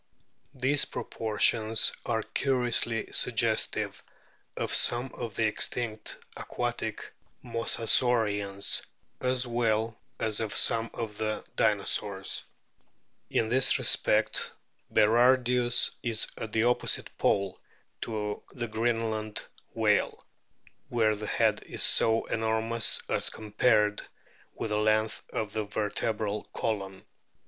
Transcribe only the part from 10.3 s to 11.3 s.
of some of